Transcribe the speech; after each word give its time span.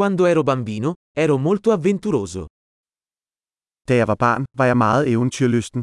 Quando 0.00 0.24
ero 0.24 0.42
bambino, 0.42 0.94
ero 1.14 1.36
molto 1.36 1.72
avventuroso. 1.72 2.46
Da 3.86 3.94
jeg 3.94 4.06
var 4.06 4.16
barn, 4.16 4.44
var 4.58 4.66
jeg 4.66 4.76
meget 4.76 5.08
eventyrlysten. 5.12 5.82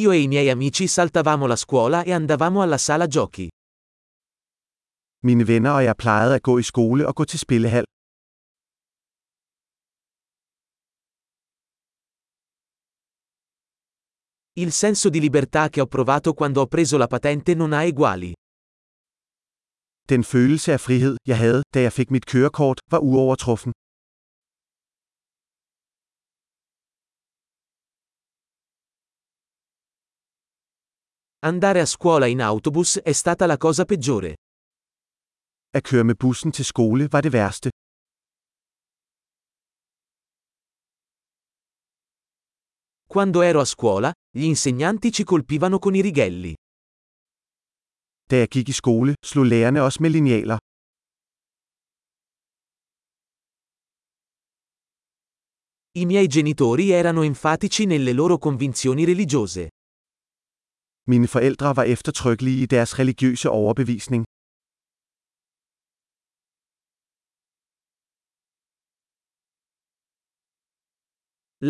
Io 0.00 0.12
e 0.12 0.18
i 0.22 0.28
miei 0.28 0.48
amici 0.50 0.86
saltavamo 0.86 1.46
la 1.46 1.56
scuola 1.56 2.04
e 2.04 2.12
andavamo 2.12 2.62
alla 2.62 2.78
sala 2.78 3.06
giochi. 3.06 3.48
Mine 5.26 5.46
venner 5.46 5.70
og 5.70 5.84
jeg 5.84 5.96
plejede 5.96 6.34
at 6.34 6.42
gå 6.42 6.58
i 6.58 6.62
skole 6.62 7.06
og 7.08 7.14
gå 7.14 7.24
til 7.24 7.38
spillehal. 7.38 7.84
Il 14.54 14.70
senso 14.72 15.08
di 15.08 15.20
libertà 15.20 15.68
che 15.68 15.80
ho 15.80 15.86
provato 15.86 16.34
quando 16.34 16.60
ho 16.60 16.66
preso 16.66 16.96
la 16.96 17.06
patente 17.06 17.54
non 17.54 17.72
ha 17.72 17.82
eguali. 17.82 18.32
Den 20.14 20.24
følelse 20.24 20.72
af 20.72 20.80
frihed, 20.80 21.16
jeg 21.26 21.38
havde, 21.38 21.62
da 21.74 21.78
jeg 21.86 21.92
fik 21.92 22.10
mit 22.10 22.26
kørekort, 22.26 22.78
var 22.92 22.98
uovertruffen. 22.98 23.72
Andare 31.50 31.80
a 31.80 31.88
scuola 31.94 32.26
in 32.26 32.40
autobus 32.40 32.90
è 33.10 33.12
stata 33.12 33.46
la 33.46 33.56
cosa 33.64 33.84
peggiore. 33.84 34.32
At 35.76 35.84
køre 35.84 36.04
med 36.04 36.14
bussen 36.22 36.52
til 36.52 36.64
skole 36.64 37.08
var 37.12 37.20
det 37.20 37.32
værste. 37.32 37.70
Quando 43.14 43.38
ero 43.50 43.60
a 43.60 43.64
scuola, 43.74 44.10
gli 44.36 44.44
insegnanti 44.52 45.08
ci 45.12 45.24
colpivano 45.24 45.78
con 45.78 45.94
i 45.94 46.02
righelli. 46.02 46.54
Da 48.30 48.36
jeg 48.42 48.48
gik 48.54 48.68
i 48.68 48.72
skole, 48.82 49.12
slog 49.30 49.44
lærerne 49.52 49.80
os 49.88 50.00
med 50.02 50.10
linealer. 50.10 50.58
I 56.00 56.02
miei 56.10 56.28
genitori 56.36 56.86
erano 57.00 57.22
enfatici 57.30 57.82
nelle 57.92 58.12
loro 58.20 58.36
convinzioni 58.46 59.02
religiose. 59.12 59.64
Mine 61.10 61.28
forældre 61.34 61.68
var 61.78 61.86
eftertrykkelige 61.94 62.62
i 62.62 62.66
deres 62.74 62.92
religiøse 63.00 63.48
overbevisning. 63.60 64.22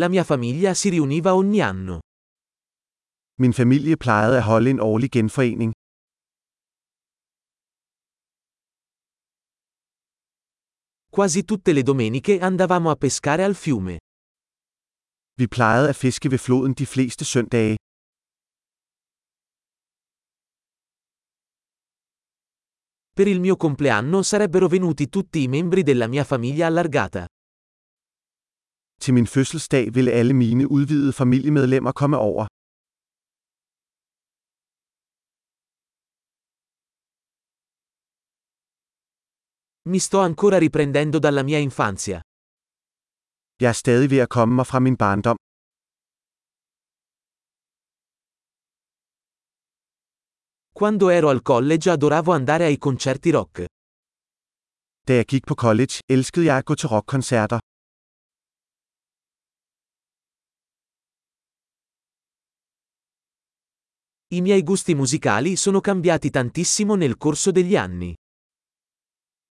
La 0.01 0.07
mia 0.13 0.23
famiglia 0.23 0.73
si 0.73 0.89
riuniva 0.89 1.31
ogni 1.39 1.59
anno. 1.71 1.97
Min 3.41 3.53
familie 3.53 3.95
plejede 3.97 4.37
at 4.37 4.43
holde 4.43 4.69
en 4.69 4.79
årlig 4.79 5.11
genforening. 5.11 5.71
Quasi 11.13 11.43
tutte 11.43 11.73
le 11.73 11.83
domeniche 11.83 12.39
andavamo 12.39 12.89
a 12.89 12.95
pescare 12.95 13.43
al 13.43 13.53
fiume. 13.53 13.99
Vi 15.33 15.47
plejede 15.47 15.89
at 15.89 15.95
fiske 15.95 16.29
ved 16.29 16.37
floden 16.37 16.73
de 16.73 16.85
fleste 16.85 17.25
søndage. 17.25 17.75
Per 23.13 23.27
il 23.27 23.39
mio 23.41 23.57
compleanno 23.57 24.21
sarebbero 24.21 24.67
venuti 24.67 25.09
tutti 25.09 25.41
i 25.41 25.47
membri 25.49 25.83
della 25.83 26.07
mia 26.07 26.23
famiglia 26.23 26.67
allargata. 26.67 27.25
Til 29.01 29.13
min 29.13 29.27
fødselsdag 29.27 29.93
ville 29.93 30.11
alle 30.11 30.33
mine 30.33 30.71
udvidede 30.71 31.13
familiemedlemmer 31.13 31.91
komme 31.91 32.17
over. 32.17 32.45
Mi 39.89 39.97
sto 39.97 40.19
ancora 40.19 40.59
riprendendo 40.59 41.17
dalla 41.17 41.41
mia 41.41 41.57
infanzia. 41.57 42.21
Jeg 43.61 43.69
er 43.69 43.73
stadig 43.73 44.09
ved 44.09 44.19
at 44.19 44.29
komme 44.29 44.55
mig 44.55 44.67
fra 44.67 44.79
min 44.79 44.95
barndom. 44.97 45.35
Quando 50.71 51.09
ero 51.09 51.29
al 51.29 51.41
college 51.41 51.89
adoravo 51.89 52.31
andare 52.31 52.65
ai 52.65 52.77
concerti 52.77 53.31
rock. 53.31 53.65
Da 55.07 55.13
jeg 55.13 55.25
gik 55.25 55.45
på 55.45 55.55
college, 55.55 55.93
elskede 56.07 56.45
jeg 56.45 56.57
at 56.57 56.65
gå 56.65 56.75
til 56.75 56.89
rockkoncerter. 56.89 57.59
I 64.27 64.41
miei 64.41 64.63
gusti 64.63 64.93
musicali 64.95 65.55
sono 65.55 65.81
cambiati 65.81 66.29
tantissimo 66.29 66.95
nel 66.95 67.17
corso 67.17 67.51
degli 67.51 67.75
anni. 67.75 68.13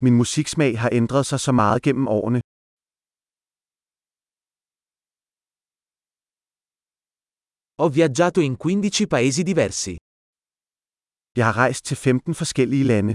Min 0.04 0.14
musiksmag 0.20 0.72
har 0.82 0.90
ændret 1.00 1.24
sig 1.30 1.40
så 1.40 1.52
meget 1.52 1.82
gennem 1.86 2.06
årene. 2.18 2.40
Ho 7.80 7.86
viaggiato 7.98 8.40
in 8.48 8.54
15 8.56 9.08
paesi 9.14 9.42
diversi. 9.50 9.94
Jeg 11.38 11.44
har 11.48 11.56
rejst 11.62 11.82
til 11.88 11.96
15 11.96 12.34
forskellige 12.40 12.84
lande. 12.92 13.12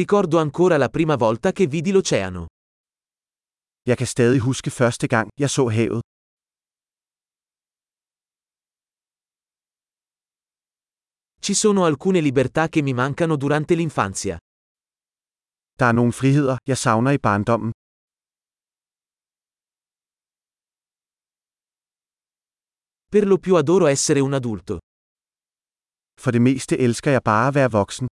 Ricordo 0.00 0.38
ancora 0.38 0.76
la 0.76 0.88
prima 0.96 1.16
volta 1.16 1.48
che 1.52 1.66
vidi 1.74 1.92
l'oceano. 1.92 2.42
Jeg 3.90 3.96
kan 3.98 4.06
stadig 4.06 4.40
huske 4.48 4.70
første 4.70 5.06
gang, 5.08 5.26
jeg 5.42 5.50
så 5.50 5.64
havet. 5.68 6.09
Ci 11.50 11.56
sono 11.56 11.84
alcune 11.84 12.20
libertà 12.20 12.68
che 12.68 12.80
mi 12.80 12.92
mancano 12.92 13.34
durante 13.34 13.74
l'infanzia. 13.74 14.38
Der 15.78 15.88
er 15.88 15.92
nogle 15.92 16.12
friheder, 16.12 16.56
jeg 16.68 16.76
savner 16.76 17.12
i 17.12 17.18
barndommen. 17.18 17.70
Per 23.08 23.26
lo 23.26 23.38
più 23.38 23.56
adoro 23.56 23.86
essere 23.86 24.20
un 24.20 24.32
adulto. 24.32 24.78
For 26.20 26.30
det 26.30 26.40
meste 26.40 26.78
elsker 26.78 27.10
jeg 27.10 27.22
bare 27.22 27.48
at 27.48 27.54
være 27.54 27.70
voksen. 27.70 28.06